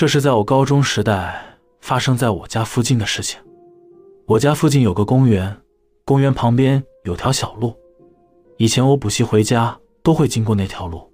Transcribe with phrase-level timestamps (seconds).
[0.00, 3.38] 这是在我高中时代发生在我家附近的事情。
[4.24, 5.54] 我家附近有个公园，
[6.06, 7.76] 公园旁边有条小路，
[8.56, 11.06] 以前我补习回家都会经过那条路。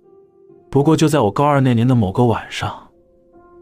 [0.70, 2.88] 不过就在我高二那年的某个晚上，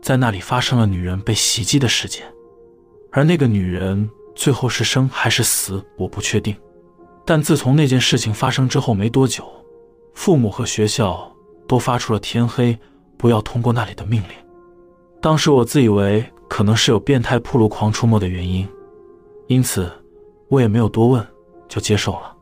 [0.02, 2.26] 在那里发生了女人被袭击的事件，
[3.10, 6.54] 而那个女人最后是生还是死，我不确定。
[7.24, 9.42] 但自从那件事情发生之后没多久，
[10.12, 11.34] 父母和学校
[11.66, 12.78] 都发出了“天黑
[13.16, 14.43] 不要通过那里的”命令。
[15.24, 18.68] 当时我自以为可能是有变态铺路狂出没的原因，
[19.46, 19.90] 因此
[20.50, 21.26] 我也没有多问，
[21.66, 22.36] 就接受了。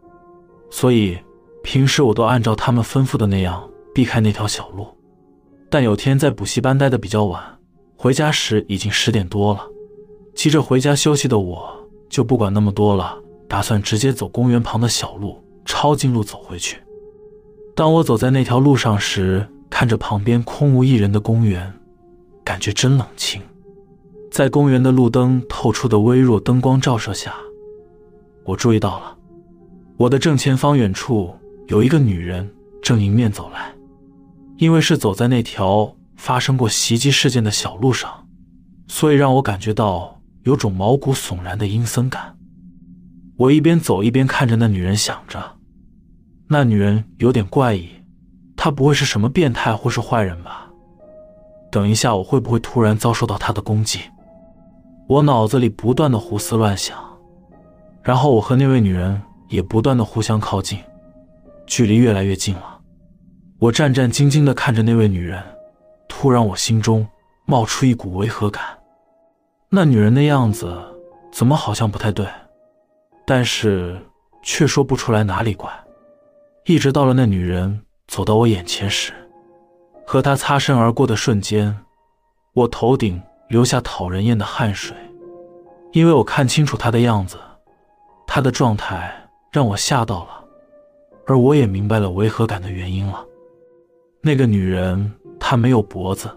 [0.68, 1.16] 所以
[1.62, 3.62] 平时我都按照他们吩咐的那样
[3.94, 4.84] 避开那条小路。
[5.70, 7.40] 但有天在补习班待的比较晚，
[7.96, 9.60] 回家时已经十点多了，
[10.34, 13.16] 急着回家休息的我就不管那么多了。
[13.46, 16.78] 打算直接走公园旁的小路，抄近路走回去。
[17.76, 21.72] 当我走在那条路上时，看着旁边空无一人的公园，
[22.44, 23.40] 感觉真冷清。
[24.30, 27.34] 在公园的路灯透出的微弱灯光照射下，
[28.44, 29.16] 我注意到了
[29.96, 31.34] 我的正前方远处
[31.68, 32.50] 有一个女人
[32.82, 33.72] 正迎面走来。
[34.58, 38.28] 因为是走在那条发生过袭击事件的小路上，
[38.86, 42.36] 所以让我感觉到有种毛骨悚然的阴森感。
[43.36, 45.56] 我一边走一边看着那女人，想着，
[46.46, 47.88] 那女人有点怪异，
[48.56, 50.70] 她不会是什么变态或是坏人吧？
[51.72, 54.00] 等一下，我会不会突然遭受到她的攻击？
[55.08, 56.96] 我脑子里不断的胡思乱想，
[58.02, 60.78] 然后我和那位女人也不断的互相靠近，
[61.66, 62.78] 距离越来越近了。
[63.58, 65.42] 我战战兢兢的看着那位女人，
[66.08, 67.08] 突然我心中
[67.46, 68.62] 冒出一股违和感，
[69.70, 70.78] 那女人的样子
[71.32, 72.26] 怎么好像不太对？
[73.24, 73.98] 但是
[74.42, 75.70] 却说不出来哪里怪，
[76.66, 79.12] 一直到了那女人走到我眼前时，
[80.12, 81.74] 和他擦身而过的瞬间，
[82.52, 83.18] 我头顶
[83.48, 84.94] 流下讨人厌的汗水，
[85.92, 87.38] 因为我看清楚他的样子，
[88.26, 89.10] 他的状态
[89.50, 90.44] 让我吓到了，
[91.26, 93.24] 而我也明白了违和感的原因了。
[94.20, 96.28] 那个女人她没有脖子，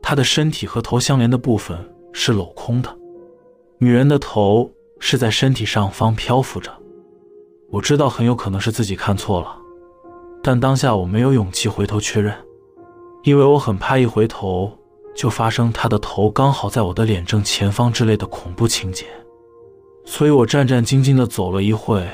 [0.00, 1.76] 她的身体和头相连的部分
[2.12, 2.96] 是镂空的，
[3.78, 4.70] 女人的头。
[5.00, 6.70] 是在身体上方漂浮着，
[7.72, 9.56] 我知道很有可能是自己看错了，
[10.40, 12.32] 但当下我没有勇气回头确认，
[13.22, 14.70] 因为我很怕一回头
[15.14, 19.06] 就发生他的头刚好在我的脸正前方之类的恐怖情节，
[20.04, 22.06] 所以我战战兢兢地走了一会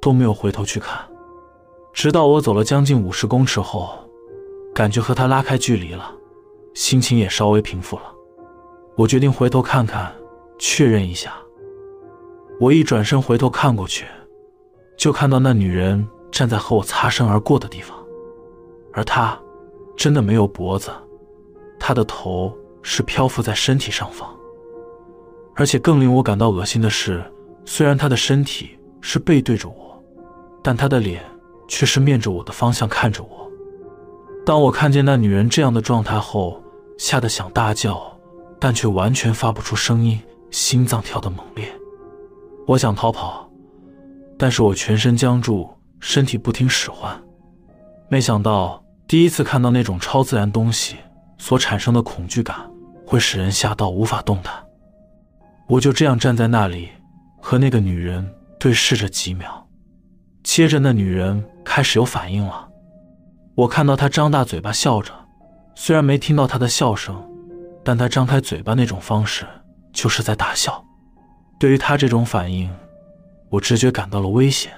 [0.00, 0.98] 都没有回头去看，
[1.92, 3.90] 直到我走了将近五十公尺后，
[4.74, 6.10] 感觉和他拉开距离了，
[6.72, 8.04] 心情也稍微平复了，
[8.96, 10.14] 我决定回头看看，
[10.58, 11.34] 确认一下。
[12.60, 14.06] 我一转身回头看过去，
[14.96, 17.98] 就看到那女人站在和我擦身而过的地方，
[18.92, 19.38] 而她
[19.96, 20.90] 真的没有脖子，
[21.78, 24.28] 她的头是漂浮在身体上方。
[25.56, 27.24] 而且更令我感到恶心的是，
[27.64, 30.02] 虽然她的身体是背对着我，
[30.62, 31.22] 但她的脸
[31.68, 33.50] 却是面着我的方向看着我。
[34.44, 36.62] 当我看见那女人这样的状态后，
[36.98, 38.02] 吓得想大叫，
[38.58, 41.66] 但却完全发不出声音，心脏跳得猛烈。
[42.66, 43.50] 我想逃跑，
[44.36, 47.18] 但是我全身僵住，身体不听使唤。
[48.10, 50.96] 没想到第一次看到那种超自然东西
[51.38, 52.56] 所产生的恐惧感，
[53.06, 54.54] 会使人吓到无法动弹。
[55.68, 56.88] 我就这样站在那里，
[57.40, 58.26] 和那个女人
[58.58, 59.66] 对视着几秒，
[60.42, 62.68] 接着那女人开始有反应了。
[63.54, 65.12] 我看到她张大嘴巴笑着，
[65.74, 67.22] 虽然没听到她的笑声，
[67.84, 69.46] 但她张开嘴巴那种方式
[69.92, 70.82] 就是在大笑。
[71.60, 72.68] 对于他这种反应，
[73.48, 74.72] 我直觉感到了危险，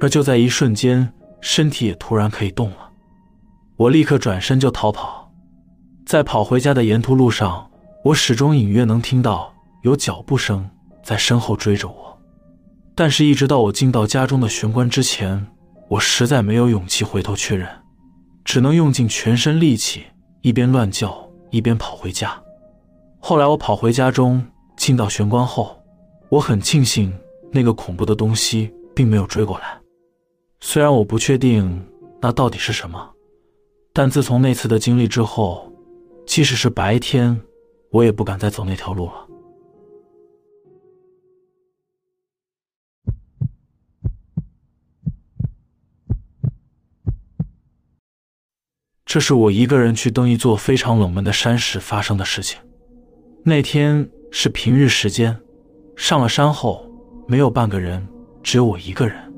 [0.00, 2.90] 而就在一瞬间，身体也突然可以动了。
[3.76, 5.32] 我立刻转身就逃跑，
[6.06, 7.68] 在跑回家的沿途路上，
[8.04, 9.52] 我始终隐约能听到
[9.82, 10.70] 有脚步声
[11.02, 12.16] 在身后追着我，
[12.94, 15.44] 但是，一直到我进到家中的玄关之前，
[15.88, 17.68] 我实在没有勇气回头确认，
[18.44, 20.04] 只能用尽全身力气，
[20.42, 22.40] 一边乱叫一边跑回家。
[23.18, 24.44] 后来，我跑回家中，
[24.76, 25.76] 进到玄关后。
[26.30, 27.12] 我很庆幸
[27.52, 29.78] 那个恐怖的东西并没有追过来，
[30.60, 31.84] 虽然我不确定
[32.20, 33.13] 那到底是什么，
[33.96, 35.72] 但自从那次的经历之后，
[36.26, 37.40] 即使是白天，
[37.92, 39.28] 我也不敢再走那条路了。
[49.04, 52.60] 这是我一个人去登一座非常冷门的山时发生的事情。
[53.44, 55.40] 那天是平日时间。
[55.94, 56.84] 上了山后，
[57.28, 58.04] 没有半个人，
[58.42, 59.32] 只有我一个人。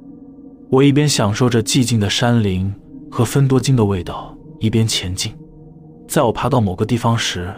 [0.70, 2.74] 我一边享受着寂静的山林
[3.10, 5.36] 和芬多精的味道，一边前进。
[6.08, 7.52] 在我爬到某个地方时，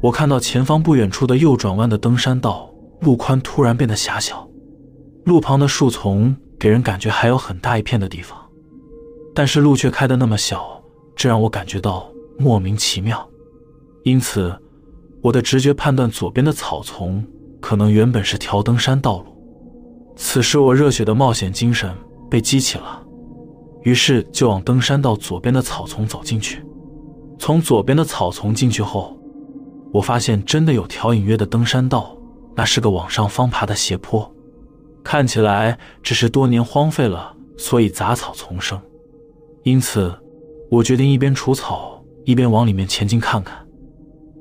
[0.00, 4.48] 我看到前方不远处的右转弯的登山道路宽突然变得狭小，
[5.24, 8.38] 路旁的树丛给人感觉还有很大一片的地方，
[9.34, 10.82] 但是路却开得那么小，
[11.14, 13.28] 这让我感觉到莫名其妙。
[14.04, 14.56] 因此，
[15.20, 17.24] 我的直觉判断左边的草丛
[17.60, 19.26] 可能原本是条登山道路。
[20.16, 21.94] 此时，我热血的冒险精神
[22.30, 23.01] 被激起了，
[23.82, 26.64] 于是就往登山道左边的草丛走进去。
[27.38, 29.16] 从左边的草丛进去后，
[29.92, 32.16] 我发现真的有条隐约的登山道，
[32.54, 34.32] 那是个往上方爬的斜坡，
[35.02, 38.80] 看起来只是多年荒废了，所以杂草丛生。
[39.64, 40.12] 因此，
[40.70, 43.66] 我决定一边除草一边往里面前进看看。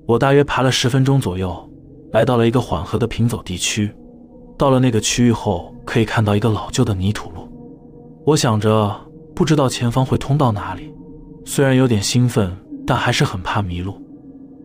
[0.07, 1.69] 我大约爬了十分钟左右，
[2.11, 3.91] 来到了一个缓和的平走地区。
[4.57, 7.47] 到了那个区域后，可以看到一个老旧的泥土路。
[8.25, 8.95] 我想着，
[9.41, 10.93] 不知道前方会通到哪里，
[11.45, 12.55] 虽然有点兴奋，
[12.85, 13.99] 但还是很怕迷路。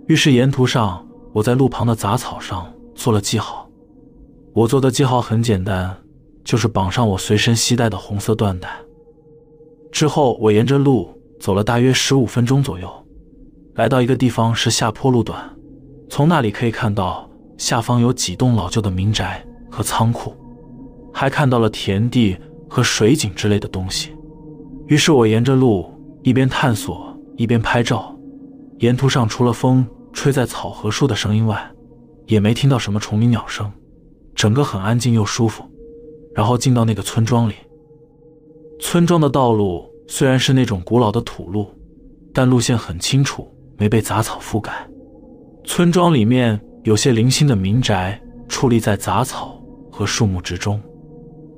[0.07, 1.03] 于是沿途上，
[1.33, 3.67] 我在路旁的杂草上做了记号。
[4.53, 5.97] 我做的记号很简单，
[6.45, 8.69] 就是绑上我随身携带的红色缎带。
[9.91, 11.09] 之后，我沿着路
[11.41, 12.87] 走了大约十五分钟左右，
[13.77, 15.43] 来到一个地方是下坡路段，
[16.11, 17.27] 从那里可以看到
[17.57, 20.35] 下方有几栋老旧的民宅和仓库，
[21.15, 22.37] 还看到了田地
[22.69, 24.13] 和水井之类的东西。
[24.87, 25.93] 于是我沿着路
[26.23, 28.17] 一边探索一边拍照。
[28.79, 29.87] 沿途上除了风。
[30.13, 31.71] 吹在草和树的声音外，
[32.25, 33.71] 也没听到什么虫鸣鸟声，
[34.35, 35.63] 整个很安静又舒服。
[36.35, 37.53] 然后进到那个村庄里，
[38.81, 41.67] 村庄的道路虽然是那种古老的土路，
[42.33, 43.47] 但路线很清楚，
[43.77, 44.73] 没被杂草覆盖。
[45.65, 48.19] 村庄里面有些零星的民宅
[48.49, 49.63] 矗立在杂草
[49.93, 50.81] 和树木之中，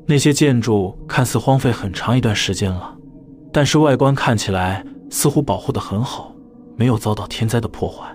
[0.05, 2.98] 那些建筑看似荒废很长一段时间了，
[3.58, 6.32] 但是外观看起来似乎保护得很好，
[6.76, 8.06] 没有遭到天灾的破坏。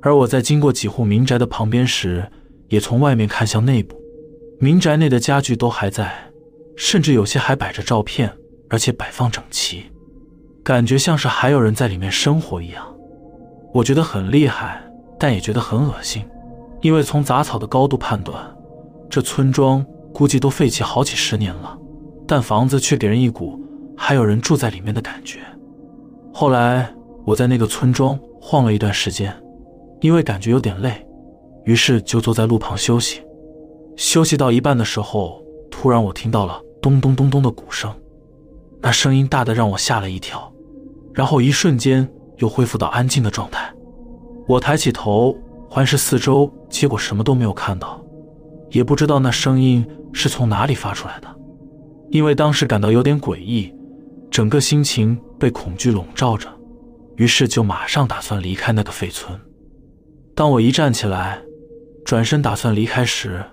[0.00, 2.30] 而我在经过几户民宅的旁边时，
[2.68, 4.00] 也从外面看向内部，
[4.60, 6.12] 民宅内的家具都还在，
[6.76, 8.32] 甚至有些还摆着照片，
[8.68, 9.82] 而且摆放整齐，
[10.62, 12.86] 感觉像是还有人在里面生活一样。
[13.74, 14.80] 我觉得很厉害，
[15.18, 16.24] 但也觉得很恶心，
[16.82, 18.36] 因为从杂草的高度判断，
[19.10, 21.76] 这村庄估计都废弃好几十年了，
[22.28, 23.60] 但房子却给人一股
[24.04, 25.38] 还有人住在里面的感觉。
[26.34, 26.92] 后来
[27.24, 29.32] 我在那个村庄晃了一段时间。
[30.00, 31.06] 因为感觉有点累，
[31.64, 33.22] 于是就坐在路旁休息。
[33.96, 35.40] 休息到一半的时候，
[35.70, 37.94] 突然我听到了咚咚咚咚的鼓声，
[38.80, 40.52] 那声音大的让我吓了一跳，
[41.14, 42.08] 然后一瞬间
[42.38, 43.72] 又恢复到安静的状态。
[44.48, 45.32] 我抬起头
[45.70, 48.04] 环视四周，结果什么都没有看到，
[48.70, 51.28] 也不知道那声音是从哪里发出来的。
[52.10, 53.72] 因为当时感到有点诡异，
[54.32, 56.48] 整个心情被恐惧笼罩着，
[57.16, 59.38] 于是就马上打算离开那个废村。
[60.34, 61.38] 当我一站起来，
[62.02, 63.44] 转身打算离开时，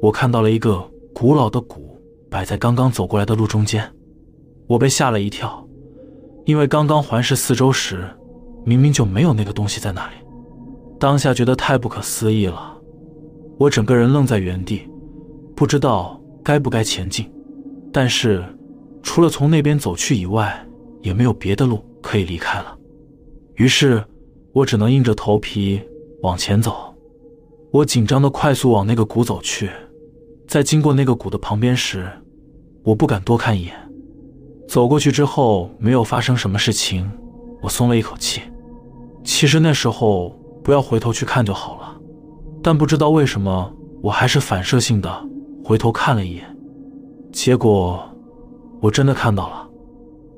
[0.00, 0.82] 我看到了一个
[1.14, 3.86] 古老的鼓摆在刚刚走过来的路中间。
[4.66, 5.68] 我被吓了一跳，
[6.46, 8.08] 因为刚刚环视四周时，
[8.64, 10.14] 明明就没有那个东西在那里。
[10.98, 12.74] 当下觉得太不可思议了，
[13.58, 14.88] 我整个人愣在原地，
[15.54, 17.30] 不知道该不该前进。
[17.92, 18.42] 但是，
[19.06, 20.66] 除了从那边走去以外，
[21.00, 22.76] 也没有别的路可以离开了。
[23.54, 24.04] 于是，
[24.52, 25.80] 我只能硬着头皮。
[26.22, 26.92] 往前走，
[27.70, 29.70] 我紧张的快速往那个谷走去。
[30.48, 32.10] 在经过那个谷的旁边时，
[32.82, 33.76] 我不敢多看一眼。
[34.66, 37.08] 走过去之后，没有发生什么事情，
[37.62, 38.40] 我松了一口气。
[39.22, 41.96] 其实那时候不要回头去看就好了，
[42.60, 43.72] 但不知道为什么，
[44.02, 45.28] 我还是反射性的
[45.62, 46.44] 回头看了一眼。
[47.30, 48.02] 结果，
[48.86, 49.68] 我真的看到了。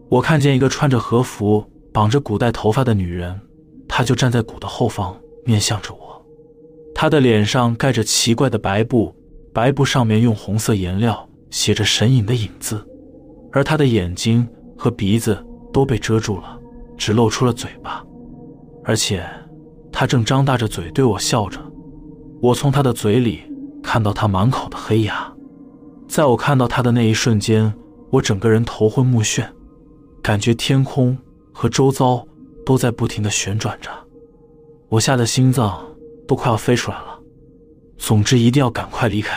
[0.08, 1.62] 我看见一个穿着和服、
[1.92, 3.38] 绑着古代头发的女人，
[3.86, 5.14] 她就站在鼓的后方。
[5.44, 6.22] 面向着我，
[6.94, 9.14] 她的脸上盖着奇怪的白布，
[9.54, 12.86] 白布上面用红色颜料写着神隐的影字，
[13.50, 16.58] 而他的眼睛和鼻子都被遮住了，
[16.98, 18.04] 只露出了嘴巴，
[18.84, 19.24] 而且
[19.90, 21.58] 他正张大着嘴对我笑着。
[22.42, 23.40] 我从他的嘴里
[23.82, 25.32] 看到他满口的黑牙，
[26.06, 27.72] 在我看到他的那一瞬间，
[28.10, 29.46] 我整个人头昏目眩，
[30.22, 31.16] 感觉天空
[31.52, 32.26] 和周遭
[32.64, 33.90] 都在不停的旋转着。
[34.88, 35.84] 我吓得心脏
[36.26, 37.18] 都快要飞出来了。
[37.98, 39.36] 总之，一定要赶快离开。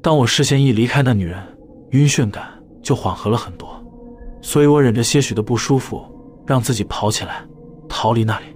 [0.00, 1.42] 当我视线一离开那女人，
[1.90, 2.46] 晕眩感
[2.82, 3.68] 就缓和了很多，
[4.40, 6.04] 所以我忍着些许的不舒服，
[6.46, 7.44] 让自己跑起来，
[7.88, 8.46] 逃离那里。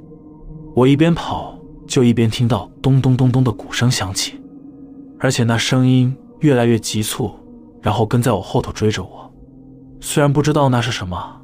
[0.75, 4.41] 我一边跑，就一边听到咚咚咚咚的鼓声响起，
[5.19, 7.33] 而且那声音越来越急促，
[7.81, 9.33] 然后跟在我后头追着我。
[10.01, 11.43] 虽然不知道那是什么，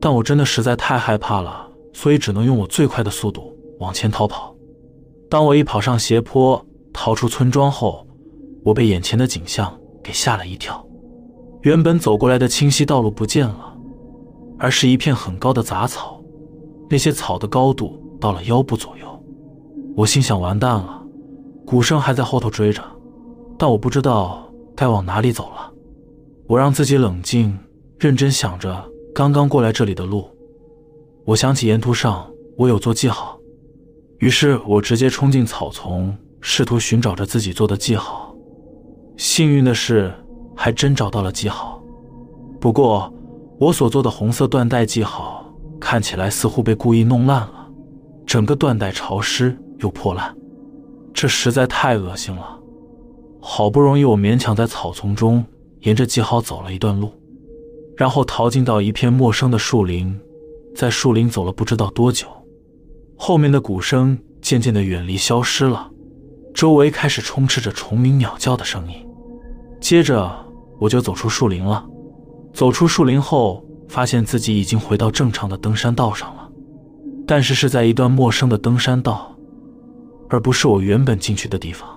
[0.00, 3.52] 但我真的实在太害怕了，所以只能用我最快的速度。
[3.78, 4.54] 往前逃跑，
[5.28, 8.06] 当我一跑上斜坡，逃出村庄后，
[8.64, 10.82] 我被眼前的景象给吓了一跳。
[11.60, 13.76] 原本走过来的清晰道路不见了，
[14.58, 16.20] 而是一片很高的杂草，
[16.88, 19.06] 那些草的高度到了腰部左右。
[19.94, 21.02] 我心想：完蛋了，
[21.66, 22.82] 鼓声还在后头追着，
[23.58, 24.45] 但我不知道
[24.76, 25.72] 该往哪里走了。
[26.46, 27.58] 我让自己冷静，
[27.98, 30.28] 认真想着刚刚过来这里的路。
[31.24, 33.36] 我想起沿途上我有做记号。
[34.18, 38.34] 于是我直接冲进草丛，试图寻找着自己做的记号。
[39.16, 40.14] 幸运的是，
[40.54, 41.82] 还真找到了记号。
[42.60, 43.12] 不过，
[43.58, 45.44] 我所做的红色缎带记号
[45.80, 47.68] 看起来似乎被故意弄烂了，
[48.26, 50.34] 整个缎带潮湿又破烂，
[51.12, 52.58] 这实在太恶心了。
[53.48, 55.42] 好不容易，我勉强在草丛中
[55.82, 57.12] 沿着记号走了一段路，
[57.96, 60.18] 然后逃进到一片陌生的树林，
[60.74, 62.26] 在树林走了不知道多久。
[63.16, 65.88] 后面的鼓声渐渐的远离，消失了，
[66.52, 68.96] 周围开始充斥着虫鸣鸟叫的声音。
[69.80, 70.28] 接着
[70.80, 71.86] 我就走出树林了。
[72.52, 76.50] 走出树林后，发现自己已经回到正常的登山道上了，
[77.24, 79.36] 但是是在一段陌生的登山道，
[80.28, 81.88] 而不是我原本进去的地方。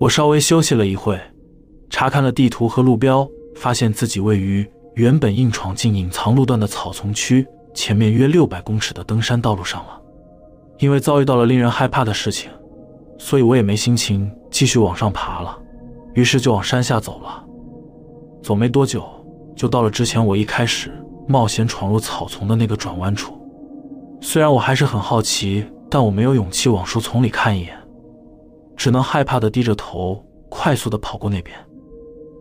[0.00, 1.20] 我稍微休息了一会，
[1.90, 10.00] 查看了地图和路标，发现自己位于原本硬闯进隐藏路段的草丛区前面约六百公尺的登山道路上了。
[10.78, 12.50] 因为遭遇到了令人害怕的事情，
[13.18, 15.54] 所以我也没心情继续往上爬了，
[16.14, 17.44] 于是就往山下走了。
[18.42, 19.04] 走没多久，
[19.54, 20.90] 就到了之前我一开始
[21.28, 23.38] 冒险闯入草丛的那个转弯处。
[24.22, 27.78] 虽然我还是很好奇，但我没有勇气往树丛里看一眼，
[28.80, 31.54] 只能害怕的低着头，快速的跑过那边。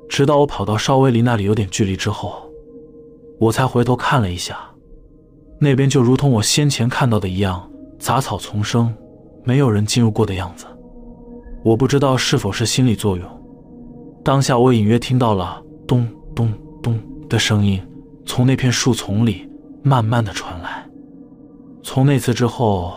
[0.08, 2.50] 直到我跑到稍微离那里有点距离之后，
[3.38, 4.58] 我才回头看了一下，
[5.60, 7.70] 那边就如同我先前看到的一样。
[8.00, 8.96] 杂草丛生，
[9.44, 10.66] 没有人进入过的样子。
[11.62, 13.30] 我不知道是否是心理作用，
[14.24, 16.50] 当下我隐约听到了咚咚
[16.82, 17.86] 咚的声音
[18.26, 19.46] 从那片树丛里
[19.84, 20.88] 慢慢的传来。
[21.84, 22.94] 从那次之后，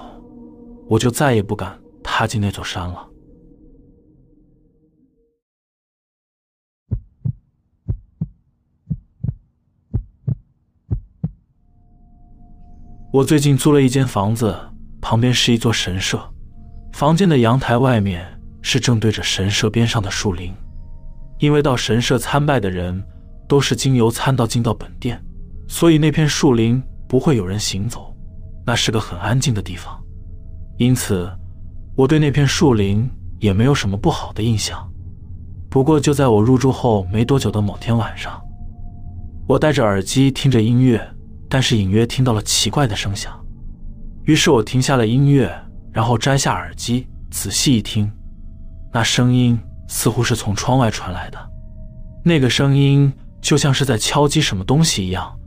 [0.86, 3.08] 我就再也不敢踏进那座山了。
[13.12, 14.56] 我最近租了一间房子。
[15.02, 16.18] 旁边是一座神社，
[16.92, 18.24] 房间的阳台外面
[18.62, 20.54] 是正对着神社边上的树林。
[21.40, 23.02] 因为到神社参拜的人
[23.48, 25.20] 都是经由参道进到本殿，
[25.68, 28.16] 所以那片树林不会有人行走，
[28.64, 30.00] 那是个很安静的地方。
[30.78, 31.28] 因此，
[31.96, 34.88] 我对那片树林也没有什么不好的印象。
[35.68, 38.40] 不过，就在我入住后没多久的某天晚上，
[39.48, 41.04] 我戴着耳机听着音乐，
[41.52, 43.38] 但是隐约听到了奇怪的声响。
[44.24, 45.54] 于是我停下了音乐，
[45.92, 48.10] 然后摘下耳机，仔细一听，
[48.90, 51.38] 那声音似乎是从窗外传来的。
[52.24, 55.38] 那个声音就像是在敲击什么东西一样，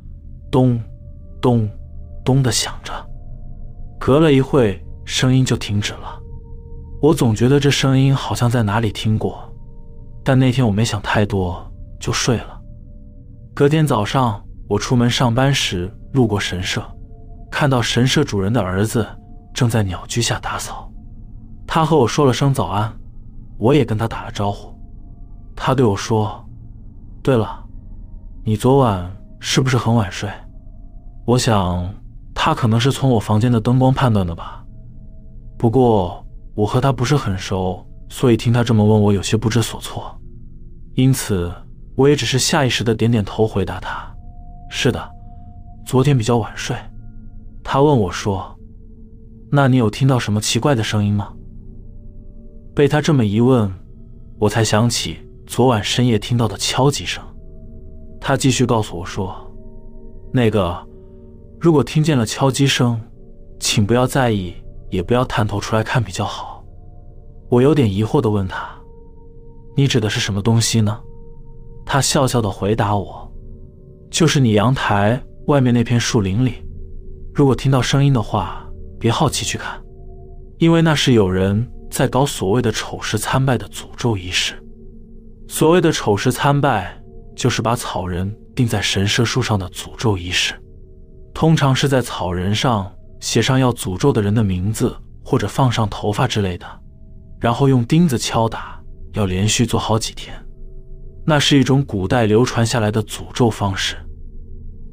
[0.51, 0.79] 咚，
[1.41, 1.67] 咚，
[2.23, 2.93] 咚的响着。
[3.99, 6.21] 隔了一会，声音就停止了。
[7.01, 9.51] 我总觉得这声音好像在哪里听过，
[10.23, 11.65] 但那天我没想太多，
[11.99, 12.61] 就睡了。
[13.55, 16.83] 隔天早上，我出门上班时路过神社。
[17.51, 19.07] 看到神社主人的儿子
[19.53, 20.91] 正在鸟居下打扫，
[21.65, 22.93] 他和我说了声早安，
[23.57, 24.77] 我也跟他打了招呼。
[25.55, 26.45] 他对我说
[27.23, 27.63] ：“对了，
[28.43, 30.29] 你昨晚是不是很晚睡？”
[31.25, 31.89] 我想
[32.33, 34.65] 他可能是从我房间的灯光判断的吧。
[35.57, 40.13] 不过我和他不是很熟，所以听他这么问我有些不知所措，
[40.95, 41.49] 因此
[41.95, 44.13] 我也只是下意识的点点头回答他
[44.69, 45.09] ：“是的，
[45.85, 46.75] 昨天比较晚睡。”
[47.63, 48.55] 他问我说
[49.51, 51.33] ：“那你有听到什么奇怪的声音吗？”
[52.75, 53.71] 被他这么一问，
[54.37, 55.17] 我才想起
[55.47, 57.23] 昨晚深夜听到的敲击声。
[58.19, 59.35] 他继续告诉我说
[60.33, 60.77] ：“那个，
[61.59, 62.99] 如果听见了敲击声，
[63.59, 64.53] 请不要在意，
[64.89, 66.63] 也不要探头出来看比较好。”
[67.49, 68.67] 我有点疑惑的问他
[69.77, 70.99] ：“你指的是什么东西呢？”
[71.85, 73.24] 他笑笑的回答我
[74.15, 76.63] ：“就是你阳台外面那片树林里。”
[77.35, 78.65] 如果听到声音的话，
[78.97, 79.77] 别好奇去看，
[80.57, 84.53] 因为那是有人在搞所谓的丑事参拜的诅咒仪式。
[85.49, 86.97] 所谓的丑事参拜，
[87.35, 90.53] 就是把草人钉在神社树上的诅咒仪式。
[91.33, 94.95] 通常是在草人上写上要诅咒的人的名字，
[95.25, 96.65] 或者放上头发之类的，
[97.41, 98.81] 然后用钉子敲打，
[99.11, 100.33] 要连续做好几天。
[101.25, 103.97] 那是一种古代流传下来的诅咒方式。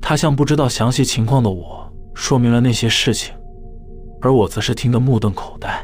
[0.02, 1.90] 他向不知道详细情况的我。
[2.14, 3.34] 说明了那些事情，
[4.20, 5.82] 而我则是听得目瞪口呆。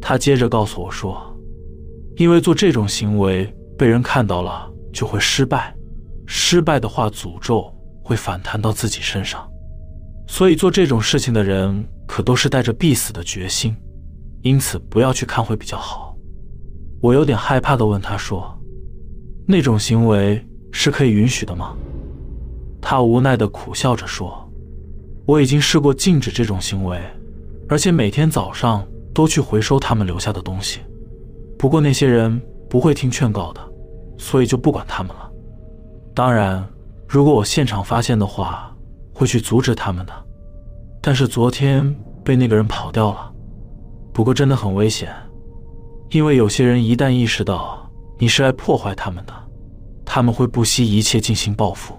[0.00, 1.16] 他接着告诉我说，
[2.16, 5.72] 因为做这种行为被人看到了就会失败，
[6.26, 9.48] 失败的话诅咒会反弹到自己身上，
[10.26, 13.76] 所以做这种事情的人可都是带着必死的决心，
[14.42, 16.16] 因此不要去看会比较好。
[17.00, 18.58] 我有点害怕的问他说
[19.46, 21.76] ：“那种行为是可以允许的吗？”
[22.80, 24.50] 他无奈的苦笑着说
[25.26, 27.00] ：“我已经试过禁止这种行为，
[27.68, 30.78] 而且每天早上。”都去回收他们留下的东西，
[31.58, 33.60] 不过那些人不会听劝告的，
[34.16, 35.28] 所以就不管他们了。
[36.14, 36.64] 当然，
[37.08, 38.72] 如果我现场发现的话，
[39.12, 40.12] 会去阻止他们的。
[41.02, 41.92] 但是昨天
[42.22, 43.32] 被那个人跑掉了，
[44.12, 45.12] 不过真的很危险，
[46.10, 49.32] 因为有些人一旦意识到你是来破坏他们的，
[50.04, 51.92] 他们会不惜一切进行报复，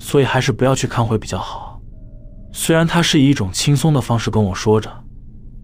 [0.00, 1.80] 所以还是不要去看会比较好。
[2.52, 4.90] 虽然他是以一种轻松的方式跟我说着。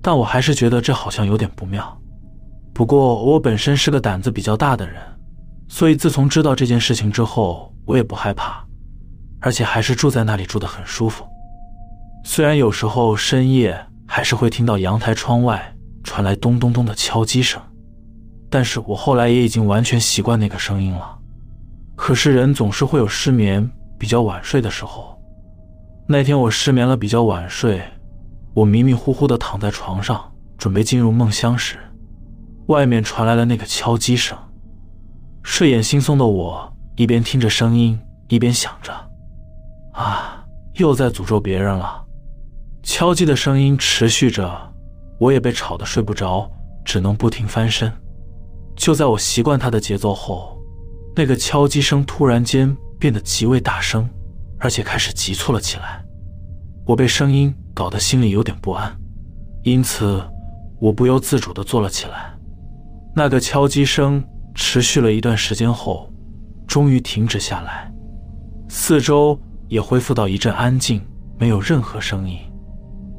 [0.03, 2.01] 但我还是觉得这好像有点不妙。
[2.73, 5.03] 不过我本身是个胆子比较大的人，
[5.67, 8.65] 所以自从知道这件事情之后，我也不害怕，
[9.41, 11.27] 而且还是住在那里住得很舒服。
[12.25, 13.77] 虽然有时候深夜
[14.07, 15.75] 还是会听到阳台窗外
[16.05, 17.61] 传来咚咚咚的敲击声，
[18.49, 21.19] 但是我后来也已经完全习惯那个声音了。
[21.97, 25.21] 可是人总是会有失眠、比较晚睡的时候。
[26.09, 27.83] 那天我失眠了，比较晚睡。
[28.55, 31.77] 我迷迷糊糊地躺在床上，准备进入梦乡时，
[32.69, 34.37] 外面传来了那个敲击声。
[35.43, 37.99] 睡眼惺忪的我一边听着声音，
[38.29, 38.93] 一边想着
[39.93, 42.05] ：“啊，又在诅咒别人了。”
[42.83, 44.73] 敲击的声音持续着，
[45.19, 46.51] 我也被吵得睡不着，
[46.85, 47.93] 只能不停翻身。
[48.77, 50.57] 就在我习惯它的节奏后，
[51.15, 54.09] 那个敲击声突然间变得极为大声，
[54.59, 56.05] 而且开始急促了起来。
[56.87, 57.55] 我被声音。
[57.77, 58.91] 搞得心里有点不安，
[59.63, 60.25] 因此
[60.81, 62.35] 我不由自主地坐了起来。
[63.15, 66.11] 那个敲击声持续了一段时间后，
[66.67, 67.93] 终于停止下来，
[68.71, 71.07] 四周也恢复到一阵安静，
[71.39, 72.39] 没有任何声音。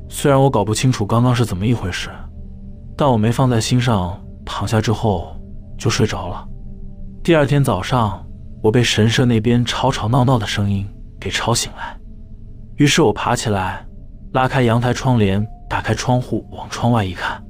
[0.09, 2.09] 虽然我搞不清楚刚刚是怎么一回事，
[2.97, 5.39] 但我没放在心上，躺下之后
[5.77, 6.43] 就睡着了。
[7.21, 8.26] 第二天早上，
[8.61, 10.87] 我被神社那边吵吵闹闹的声音
[11.19, 11.97] 给吵醒来，
[12.77, 13.85] 于是我爬起来。
[14.33, 17.41] 拉开阳台窗帘，打开窗户，往窗外一看，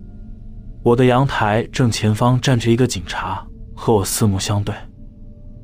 [0.83, 4.73] 我的阳台正前方站着一个警察，和我四目相对。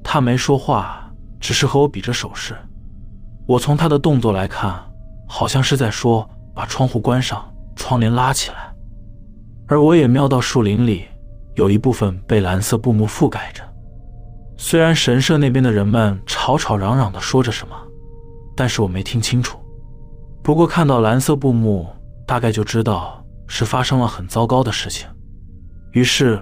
[0.04, 2.56] 他没说话，只是和我比着手势。
[3.46, 4.74] 我从他的动作来看，
[5.28, 8.74] 好像是在说把窗户关上，窗帘拉起来。
[9.68, 11.06] 而我也瞄到树林里
[11.56, 13.64] 有一部分被蓝色布幕覆盖着。
[14.58, 17.76] 虽然神社那边的人们吵吵嚷嚷地说着什么，
[18.56, 19.60] 但是我没听清楚。
[20.42, 21.88] 不过看到蓝色布幕，
[22.28, 25.08] 大概就知道是发生了很糟糕的事情。
[25.92, 26.42] 于是，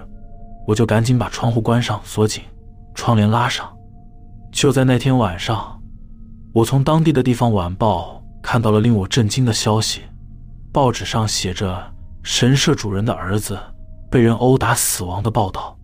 [0.66, 2.42] 我就赶紧把窗户关上、锁紧，
[2.94, 3.70] 窗帘拉上。
[4.50, 5.80] 就在那天晚上，
[6.52, 10.02] 我从当地的地方晚报看到了令我震惊的消息：
[10.72, 11.82] 报纸上写着
[12.22, 13.58] 神社主人的儿子
[14.10, 15.76] 被人殴打死亡的报道。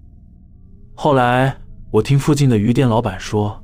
[0.94, 1.56] 后来，
[1.90, 3.58] 我听附近的鱼店老板说，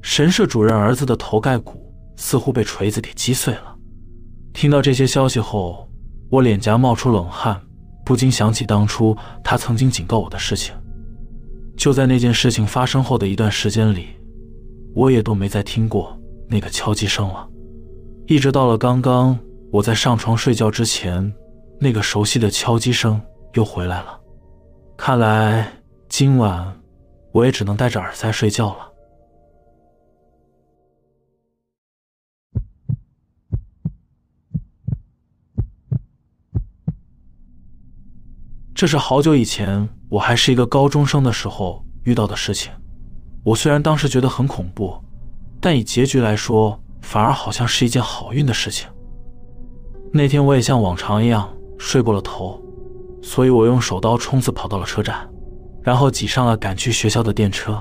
[0.00, 3.76] 神社主任儿子的头盖骨似乎被锤子给击碎了。
[4.52, 5.88] 听到这些消息后，
[6.30, 7.60] 我脸颊冒出冷汗，
[8.04, 10.72] 不禁想起当初他曾经警告我的事情。
[11.76, 14.06] 就在那件事情发生后的一段时间里，
[14.94, 16.16] 我也都没再听过
[16.48, 17.48] 那个敲击声了。
[18.28, 19.36] 一直到了刚刚，
[19.72, 21.34] 我在上床睡觉之前，
[21.80, 23.20] 那个熟悉的敲击声
[23.54, 24.20] 又回来了。
[24.96, 25.66] 看来
[26.08, 26.72] 今晚
[27.34, 28.92] 我也只能戴着耳塞睡觉了。
[38.72, 42.72] 这是好久以前，我还是一个高中生的时候遇到的事情。
[43.42, 44.96] 我虽然当时觉得很恐怖，
[45.60, 48.88] 但以结局来说，反而好像是一件好运的事情。
[50.12, 52.62] 那天我也像往常一样睡过了头，
[53.20, 55.28] 所以我用手刀冲刺跑到了车站，
[55.84, 57.80] 然后挤上了赶去学校的电车。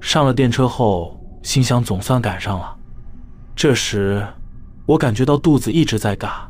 [0.00, 2.76] 上了电车后，心想总算赶上了。
[3.56, 4.24] 这时，
[4.86, 6.48] 我感觉到肚子一直在嘎，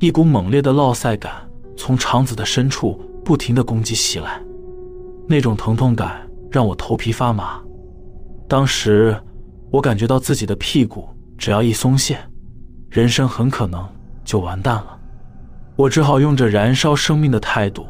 [0.00, 1.32] 一股猛烈的落塞感。
[1.76, 4.38] 从肠子的深处不停的攻击袭来，
[5.26, 6.20] 那种疼痛感
[6.50, 7.58] 让我头皮发麻。
[8.46, 9.18] 当时
[9.70, 12.18] 我感觉到自己的屁股只要一松懈，
[12.90, 13.88] 人生很可能
[14.24, 14.98] 就完蛋了。
[15.74, 17.86] 我只好用着燃烧生命的态度，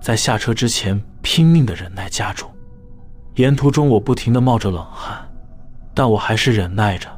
[0.00, 2.46] 在下车之前拼命的忍耐夹住。
[3.36, 5.28] 沿途中我不停的冒着冷汗，
[5.92, 7.08] 但我还是忍耐着。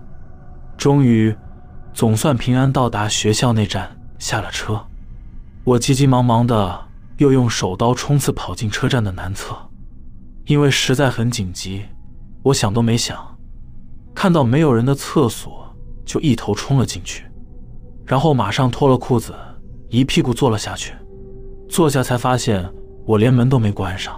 [0.78, 1.36] 终于，
[1.92, 4.80] 总算平安到达学校那站，下了车。
[5.64, 6.86] 我急急忙忙的
[7.18, 9.54] 又用手刀冲刺跑进车站的南侧。
[10.46, 11.84] 因为实在很紧急，
[12.44, 13.36] 我想都没想，
[14.14, 17.24] 看到没有人的厕所就一头冲了进去，
[18.04, 19.34] 然后马上脱了裤子，
[19.88, 20.94] 一屁股坐了下去。
[21.68, 22.64] 坐下才发现
[23.06, 24.14] 我连门都没关上，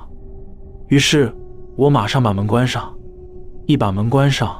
[0.88, 1.32] 于是
[1.76, 2.92] 我马上把门关上。
[3.66, 4.56] 一把门关上，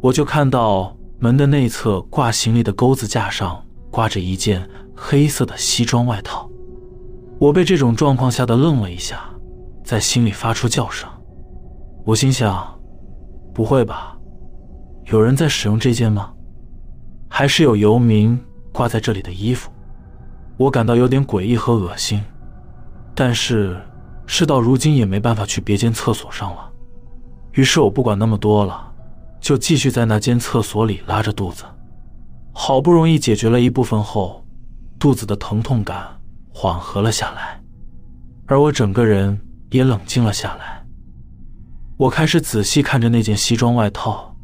[0.00, 6.50] 我就看到门的内侧挂行李的钩子架上挂着一件黑色的西装外套。
[7.38, 9.20] 我被这种状况吓得愣了一下。
[9.82, 11.10] 在心里发出叫声，
[12.04, 12.78] 我心想：
[13.52, 14.16] 不会吧，
[15.06, 16.32] 有人在使用这件吗？
[17.28, 18.38] 还是有游民
[18.72, 19.70] 挂在这里的衣服？
[20.56, 22.22] 我感到有点诡异和恶心，
[23.20, 23.78] 但是
[24.24, 26.72] 事到如今也没办法去别间厕所上了。
[27.52, 28.90] 于是我不管那么多了，
[29.38, 31.64] 就继续在那间厕所里拉着肚子。
[32.54, 34.42] 好不容易解决了一部分后，
[34.98, 37.60] 肚子的疼痛感缓和了下来，
[38.46, 39.38] 而我整个人。
[39.70, 40.84] 也冷静了下来。
[41.96, 44.34] 我开始仔细看着那件西装外套，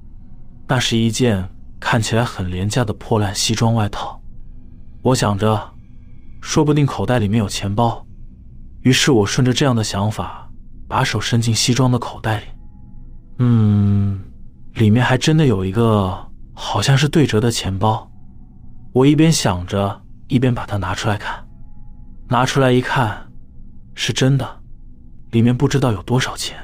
[0.68, 1.48] 那是一件
[1.80, 4.22] 看起来很廉价的破烂西装外套。
[5.02, 5.72] 我想着，
[6.40, 8.05] 说不定口袋里面有钱包。
[8.86, 10.48] 于是我顺着这样的想法，
[10.86, 12.44] 把手伸进西装的口袋里。
[13.38, 14.22] 嗯，
[14.74, 16.16] 里面还真的有一个，
[16.54, 18.08] 好像是对折的钱包。
[18.92, 21.44] 我一边想着，一边把它拿出来看。
[22.28, 23.26] 拿出来一看，
[23.96, 24.48] 是真的。
[25.32, 26.56] 里面不知道有多少钱，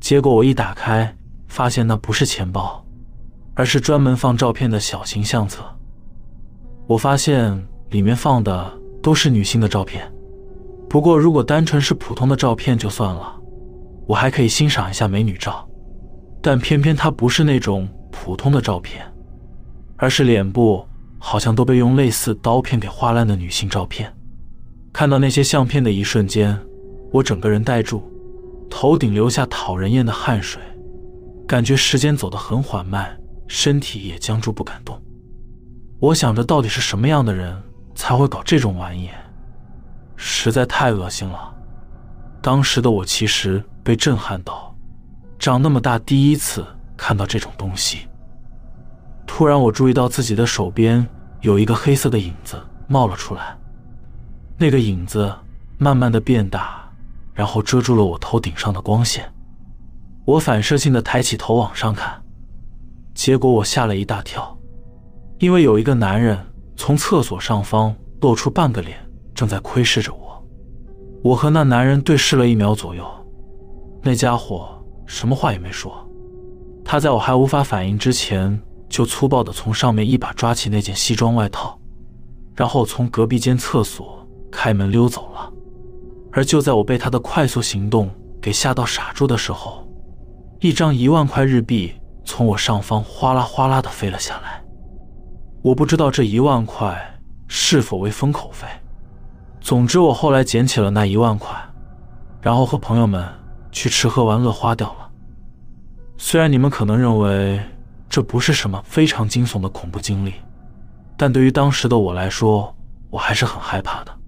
[0.00, 1.14] 结果我一打开，
[1.46, 2.82] 发现那不是钱包，
[3.52, 5.62] 而是专门放照片的小型相册。
[6.86, 10.10] 我发现里面放的都是女性的照片，
[10.88, 13.34] 不过如果单纯是普通的照片就算了，
[14.06, 15.68] 我还可以欣赏一下美女照，
[16.40, 19.04] 但偏偏它不是那种普通的照片，
[19.96, 20.84] 而是脸部
[21.18, 24.12] 好像都被用类似刀片给划烂的女性照片。
[24.92, 26.58] 看到那些相片的一瞬间。
[27.10, 28.02] 我整个人呆住，
[28.68, 30.60] 头顶流下讨人厌的汗水，
[31.46, 35.00] 感觉时间走得很缓慢，身体也僵住不敢动。
[36.00, 37.56] 我想着，到底是什么样的人
[37.94, 39.08] 才会搞这种玩意？
[40.18, 41.54] 实在太恶心了。
[42.42, 44.76] 当时的我其实被震撼到，
[45.38, 46.62] 长那么大第一次
[46.96, 48.06] 看到这种东西。
[49.26, 51.08] 突然，我注意到自己的手边
[51.40, 53.56] 有一个黑色的影子冒了出来，
[54.58, 55.32] 那个影子
[55.78, 56.84] 慢慢的变大。
[57.32, 59.32] 然后遮住了我头顶上的光线，
[60.24, 62.20] 我反射性的抬起头往上看，
[63.14, 64.58] 结果我吓了一大跳，
[65.38, 66.36] 因为有一个男人
[66.74, 68.98] 从厕所上方露出半个脸，
[69.38, 70.44] 正在窥视着我。
[71.22, 73.08] 我和那男人对视了一秒左右，
[74.02, 75.92] 那家伙什么话也没说，
[76.84, 81.78] 他在我还无法反应之前，就粗暴的从上面一把抓起那件西装外套，
[82.56, 85.52] 然后从隔壁间厕所开门溜走了。
[86.32, 88.10] 而就在我被他的快速行动
[88.42, 89.88] 给吓到傻住的时候，
[90.58, 94.60] 一张一万块日币从我上方哗啦哗啦的飞了下来。
[95.62, 96.98] 我不知道这一万块
[97.46, 98.66] 是否为封口费，
[99.68, 101.54] 总之我后来捡起了那一万块，
[102.40, 103.22] 然后和朋友们
[103.70, 105.10] 去吃喝玩乐花掉了。
[106.16, 107.60] 虽然你们可能认为
[108.08, 110.32] 这不是什么非常惊悚的恐怖经历，
[111.18, 112.74] 但对于当时的我来说，
[113.10, 114.18] 我还是很害怕的，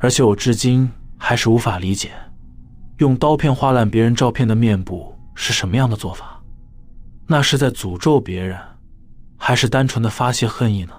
[0.00, 0.86] 而且我至今。
[1.16, 2.10] 还是无法理解，
[2.98, 6.42] 用刀片划烂别人照片的面部是什么样的做法？
[7.26, 8.56] 那是在诅咒别人，
[9.38, 10.92] 还是单纯的发泄恨意呢？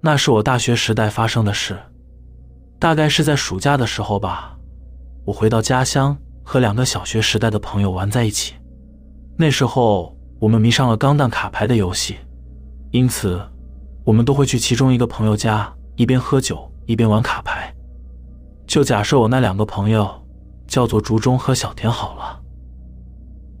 [0.00, 1.76] 那是我大学时代发生的事，
[2.78, 4.56] 大概是在暑假的时候吧。
[5.24, 8.54] 我回到家乡，和两个小学时代的朋友玩在一起。
[9.36, 12.16] 那时候我们迷上了钢弹卡牌的游戏，
[12.92, 13.40] 因此
[14.04, 17.74] 我们都会去其中一个朋友家，一边喝酒一边玩卡牌。
[18.66, 20.08] 就假设我那两个朋友
[20.66, 22.40] 叫做竹中和小田好了。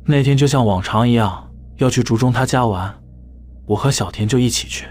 [0.04, 2.94] 那天就像往常一样要去竹中他家玩，
[3.66, 4.86] 我和小田就一起去。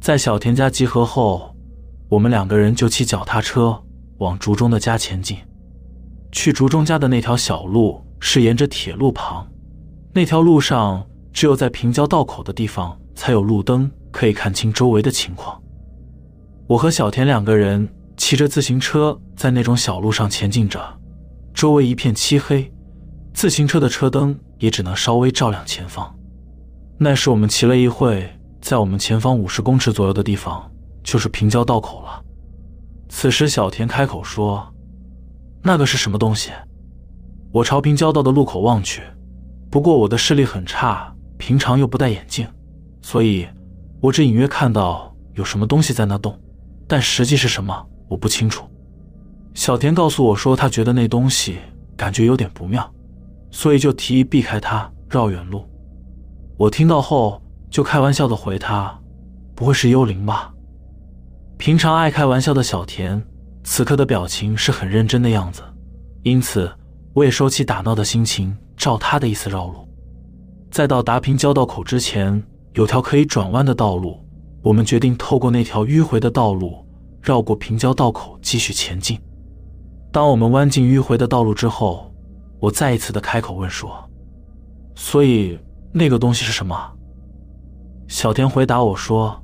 [0.00, 1.54] 在小田家集合后，
[2.08, 3.82] 我们两个人就骑脚踏车
[4.18, 5.36] 往竹中的家前进。
[6.30, 9.46] 去竹中家的那条小路是沿着铁路旁。
[10.12, 15.60] 那条路上只有在平交道口的地方才有路灯，可以看清周围的情况。
[16.66, 20.80] 我和小田两个人骑着自行车在那种小路上前进着，
[21.52, 22.72] 周围一片漆黑，
[23.32, 26.14] 自行车的车灯也只能稍微照亮前方。
[26.98, 28.35] 那时我们骑了一会，
[28.66, 30.68] 在我们前方五十公尺左右的地方
[31.04, 32.20] 就是平交道口了。
[33.08, 34.66] 此时小田开口说
[35.62, 36.50] ：“那个是什么东西？”
[37.54, 39.04] 我朝平交道的路口望去。
[39.70, 42.44] 不过我的视力很差，平常又不戴眼镜，
[43.02, 43.46] 所以
[44.00, 46.36] 我只隐约看到有什么东西在那动，
[46.88, 48.66] 但实际是什么我不清楚。
[49.54, 51.58] 小田告诉我说，他觉得那东西
[51.96, 52.92] 感觉有点不妙，
[53.52, 55.64] 所以就提议避开它，绕远路。
[56.56, 58.98] 我听到后就开玩笑的回他
[59.54, 60.52] ：“不会是幽灵吧？”
[61.58, 63.22] 平常爱开玩笑的小田，
[63.64, 65.62] 此刻的表情是很认真的样子，
[66.22, 66.70] 因此
[67.14, 68.56] 我也收起打闹的心情。
[68.76, 69.88] 照他的意思绕路，
[70.70, 72.40] 在到达平交道口之前，
[72.74, 74.22] 有条可以转弯的道路。
[74.62, 76.84] 我们决定透过那条迂回的道路，
[77.22, 79.18] 绕过平交道口继续前进。
[80.12, 82.12] 当我们弯进迂回的道路之后，
[82.60, 83.90] 我再一次的开口问说
[84.94, 85.58] ：“所以
[85.90, 86.76] 那个东西是什么？”
[88.08, 89.42] 小田回答我说：“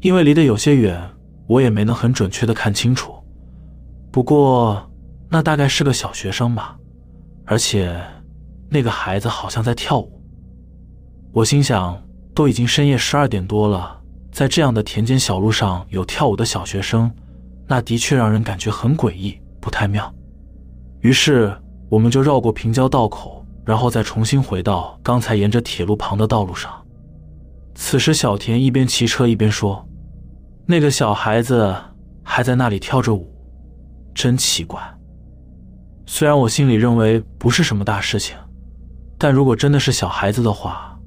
[0.00, 1.00] 因为离得有些远，
[1.46, 3.14] 我也没能很准确的看清楚。
[4.10, 4.90] 不过
[5.28, 6.76] 那大概是个小学生吧，
[7.44, 8.00] 而且……”
[8.70, 10.22] 那个孩子好像在跳舞，
[11.32, 11.98] 我心想，
[12.34, 13.98] 都已经深夜十二点多了，
[14.30, 17.10] 在这样的田间小路上有跳舞的小学生，
[17.66, 20.14] 那的确让人感觉很诡异，不太妙。
[21.00, 21.50] 于是，
[21.88, 26.70] 我们就绕过平交道口，然后再重新回到刚才沿着铁路旁的道路上。
[27.80, 29.88] 此时，小田一边骑车一边说
[30.66, 31.72] ：“那个小孩子
[32.24, 33.32] 还在那里跳着舞，
[34.12, 34.82] 真奇怪。”
[36.04, 38.36] 虽然我心里认为不是什么大事情。
[39.16, 40.98] 但如果真的是小孩子的话，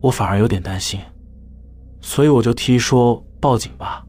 [0.00, 1.00] 我反而有点担心，
[2.00, 4.04] 所以我就提议说报警吧。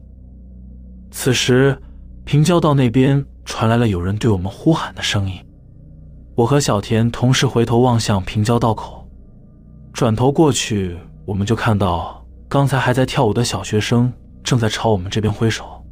[1.10, 1.76] 此时，
[2.24, 5.36] 平交道那边传来了有人对我们呼喊的声音，
[6.36, 9.08] 我和小田同时回头望向平交道口，
[9.92, 15.84] 转头过去，我们就看到刚才还在跳舞的小学生正在朝我们这边挥手。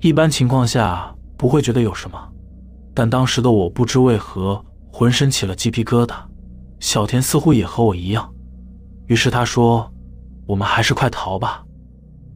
[0.00, 2.18] 一般情况下不会觉得有什么，
[2.94, 6.14] 但当时的我不知为何浑身起了鸡皮疙瘩。
[6.80, 8.32] 小田似乎也和我一样，
[9.06, 9.92] 于是他说
[10.46, 11.64] ：“我们还是快逃吧。”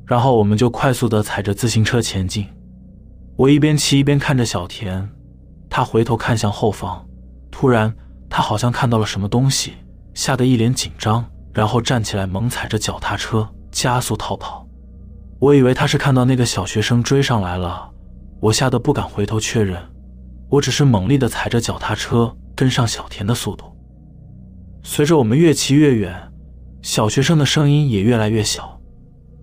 [0.04, 2.46] 然后我们就快速地踩着自行车前进。
[3.36, 5.08] 我一边骑一边看着小田，
[5.70, 7.06] 他回头看向后方，
[7.50, 7.94] 突然
[8.28, 9.74] 他好像看到了什么东西，
[10.12, 14.66] 吓得一脸紧张，然后站起来猛踩着脚踏车加速逃跑。
[15.38, 17.90] 我以为他是看到那个小学生追上来了，
[18.40, 19.80] 我吓得不敢回头确认，
[20.48, 23.64] 我只是猛力地踩着脚踏车跟上小田的速度。
[24.82, 26.32] 随着我们越骑越远，
[26.80, 28.80] 小学生的声音也越来越小，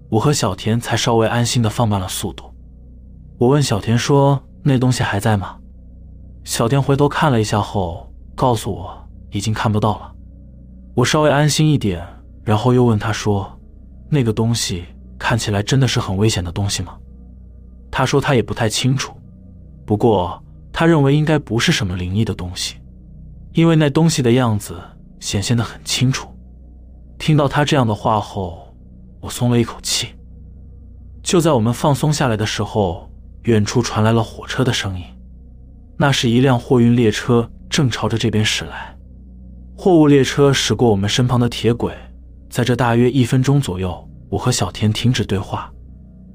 [0.09, 2.45] 我和小田才稍微安心的放慢了速度。
[3.37, 5.57] 我问小田说：“那东西还在吗？”
[6.43, 10.13] 小田回头看了一下后，告诉我已经看不到了。
[10.99, 12.05] 我稍微安心一点，
[12.43, 13.57] 然后又问他说
[14.11, 14.83] ：“那个东西
[15.17, 16.97] 看起来真的是很危险的东西吗？”
[17.89, 19.15] 他说他也不太清楚，
[19.85, 22.75] 不过他认为应该不是什么灵异的东西，
[23.53, 24.77] 因为那东西的样子。
[25.21, 26.29] 显现的很清楚。
[27.17, 28.73] 听到他这样的话后，
[29.19, 30.15] 我松了一口气。
[31.21, 33.09] 就在我们放松下来的时候，
[33.43, 35.03] 远处传来了火车的声音。
[35.97, 38.95] 那是一辆货运列车正朝着这边驶来。
[39.81, 41.93] 货物列车驶过我们身旁的铁轨，
[42.49, 45.71] 在这大约一分钟左右，我和小田停止对话，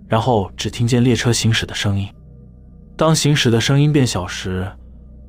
[0.08, 2.08] 然后只听见列车行驶的声音。
[2.96, 4.66] 当行驶的声音变小时，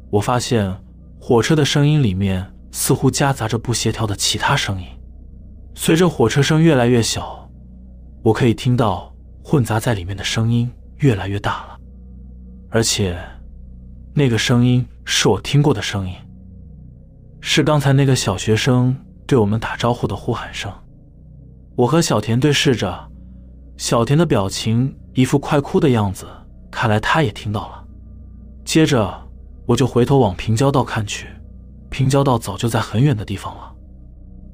[0.09, 0.73] 我发现
[1.19, 2.49] 火车的声音里面。
[2.77, 4.85] 似乎夹杂着不协调的其他声音。
[5.75, 7.49] 随着火车声越来越小，
[8.21, 11.79] 我可以听到混杂在里面的声音越来越大了，
[12.69, 13.17] 而且
[14.13, 16.13] 那个声音是我听过的声音，
[17.47, 20.73] 是刚才那个小学生对我们打招呼的呼喊声。
[21.75, 23.07] 我和小田对视着，
[23.77, 26.25] 小田的表情一副快哭的样子，
[26.71, 27.85] 看来他也听到了。
[28.65, 29.13] 接着，
[29.67, 31.27] 我就回头往平交道看去。
[31.91, 33.71] 平交道早就在很远的地方了，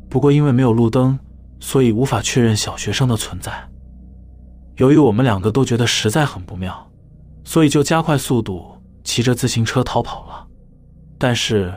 [0.09, 1.17] 不过因为没有路灯，
[1.61, 3.53] 所以无法确认小学生的存在。
[4.75, 6.91] 由于我们两个都觉得实在很不妙，
[7.45, 8.65] 所以就加快速度
[9.05, 10.45] 骑着自行车逃跑了。
[11.17, 11.73] 但是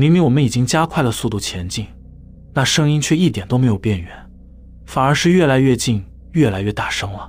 [0.00, 1.88] 明明我们已经加快了速度前进，
[2.54, 4.30] 那声音却一点都没有变远，
[4.86, 7.28] 反而是越来越近，越来越大声了。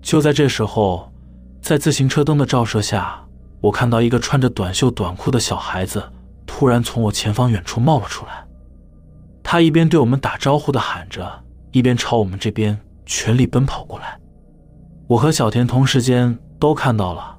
[0.00, 1.12] 就在这时候，
[1.60, 3.22] 在自行车灯的照射下，
[3.60, 6.02] 我看到一个穿着短袖短裤的小孩子。
[6.46, 8.46] 突然从我前方远处冒了出来，
[9.42, 14.18] 他一边对我们打招呼的喊着，一边朝我们这边全力奔跑过来。
[15.08, 17.36] 我和小田同时间都看到了，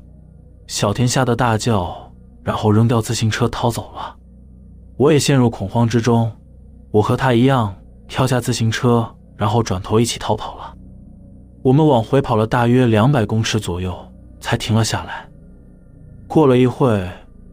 [0.67, 4.13] 小田吓得大叫，然后扔掉自行车逃走了。
[4.97, 6.31] 我也陷入恐慌之中，
[6.91, 7.75] 我和他一样
[8.07, 10.73] 跳下自行车，然后转头一起逃跑了。
[11.61, 13.95] 我们往回跑了大约两百公尺左右，
[14.39, 15.27] 才停了下来。
[16.27, 17.07] 过了一会。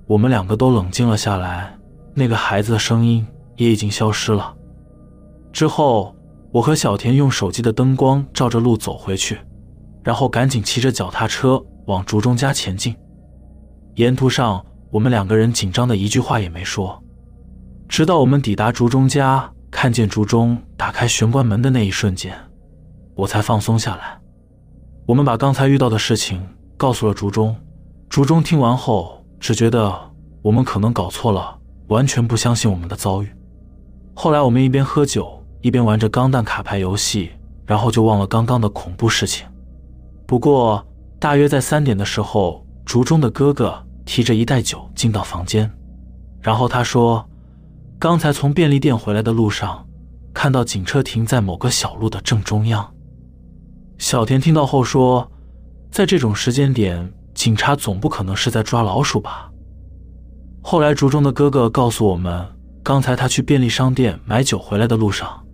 [0.07, 1.74] 我们两个都冷静了下来，
[2.12, 3.26] 那个孩子的声音
[3.57, 4.54] 也已经消失了。
[5.50, 6.14] 之后，
[6.52, 9.38] 我和小田用手机的灯光照着路走回去，
[10.02, 12.94] 然后赶紧骑着脚踏车往竹中家前进。
[13.94, 17.02] 沿途上，我们两个人紧张的一句话也没说，
[17.88, 22.37] 直到我们抵达竹中家，看见竹中打开玄关门的那一瞬间，
[23.14, 24.18] 我才放松下来。
[25.07, 26.44] 我们把刚才遇到的事情
[26.77, 27.57] 告诉了竹中，
[28.09, 29.94] 竹中听完后只觉得
[30.42, 33.29] 我们可能搞错了，完全不相信我们的遭遇。
[34.14, 35.40] 后来我们一边喝酒。
[35.64, 37.31] 一边玩着钢弹卡牌游戏，
[37.64, 39.47] 然后就忘了刚刚的恐怖事情。
[40.27, 40.87] 不过，
[41.18, 45.73] 大约在三点的时候，竹中的哥哥提着一袋酒进到房间，
[46.42, 47.27] 然后他说
[47.98, 49.87] ：“刚才从便利店回来的路上，
[50.33, 52.94] 看到警车停在某个小路的正中央。”
[53.98, 55.30] 小田听到后说
[55.90, 59.50] ：“在这种时间点，警察总不可能是在抓老鼠吧？”
[60.61, 62.46] 后来，竹中的哥哥告诉我们，
[62.83, 65.44] 刚才他去便利商店买酒回来的路上。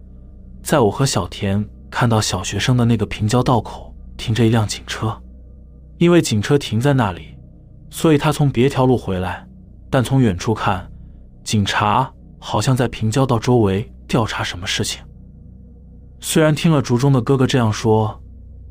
[0.63, 5.17] 在我和小田看到小学生的那个平交道口停着一辆警车，
[5.99, 7.37] 因为警车停在那里，
[7.91, 9.47] 所以他从别条路回来。
[9.91, 10.91] 但从远处看，
[11.43, 15.01] 警察好像在平交道周围调查什么事情。
[16.19, 18.21] 虽然听了竹中的哥哥这样说，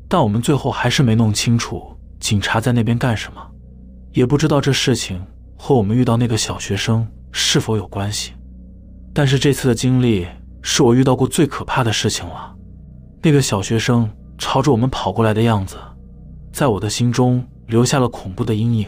[0.06, 3.40] 但我们最后还是没弄清楚警察在那边干什么，
[4.12, 5.24] 也不知道这事情
[5.56, 8.32] 和我们遇到那个小学生是否有关系。
[9.14, 10.26] 但是这次的经历。
[10.62, 12.54] 是我遇到过最可怕的事情了。
[13.22, 14.06] 那个小学生
[14.36, 15.78] 朝着我们跑过来的样子，
[16.52, 18.86] 在我的心中留下了恐怖的阴影，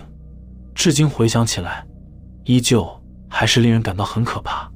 [0.75, 1.87] 至今回想起来，
[2.45, 2.87] 依旧
[3.33, 4.71] 还是令人感到很可怕。